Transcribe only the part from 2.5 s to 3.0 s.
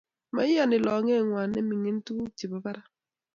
barak